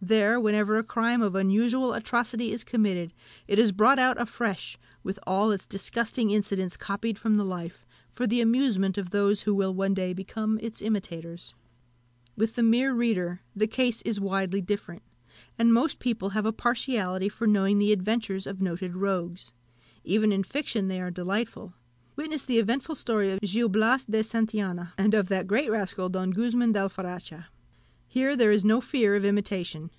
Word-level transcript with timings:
There, 0.00 0.38
whenever 0.38 0.78
a 0.78 0.84
crime 0.84 1.20
of 1.22 1.34
unusual 1.34 1.92
atrocity 1.92 2.52
is 2.52 2.62
committed, 2.62 3.12
it 3.48 3.58
is 3.58 3.72
brought 3.72 3.98
out 3.98 4.16
afresh, 4.20 4.78
with 5.02 5.18
all 5.26 5.50
its 5.50 5.66
disgusting 5.66 6.30
incidents 6.30 6.76
copied 6.76 7.18
from 7.18 7.36
the 7.36 7.44
life, 7.44 7.84
for 8.12 8.24
the 8.24 8.40
amusement 8.40 8.96
of 8.96 9.10
those 9.10 9.40
who 9.40 9.56
will 9.56 9.74
one 9.74 9.94
day 9.94 10.12
become 10.12 10.56
its 10.62 10.80
imitators. 10.82 11.52
With 12.36 12.54
the 12.54 12.62
mere 12.62 12.94
reader 12.94 13.40
the 13.56 13.66
case 13.66 14.00
is 14.02 14.20
widely 14.20 14.60
different; 14.60 15.02
and 15.58 15.74
most 15.74 15.98
people 15.98 16.28
have 16.28 16.46
a 16.46 16.52
partiality 16.52 17.28
for 17.28 17.48
knowing 17.48 17.80
the 17.80 17.90
adventures 17.92 18.46
of 18.46 18.62
noted 18.62 18.94
rogues. 18.94 19.50
Even 20.04 20.30
in 20.30 20.44
fiction 20.44 20.86
they 20.86 21.00
are 21.00 21.10
delightful: 21.10 21.74
witness 22.14 22.44
the 22.44 22.60
eventful 22.60 22.94
story 22.94 23.32
of 23.32 23.40
Gil 23.40 23.68
Blas 23.68 24.04
de 24.04 24.20
Santillane, 24.22 24.92
and 24.96 25.12
of 25.12 25.26
that 25.26 25.48
great 25.48 25.68
rascal 25.72 26.08
Don 26.08 26.30
Guzman 26.30 26.70
d'Alfarache. 26.70 27.46
Here 28.10 28.34
there 28.36 28.50
is 28.50 28.64
no 28.64 28.80
fear 28.80 29.16
of 29.16 29.26
imitation. 29.26 29.90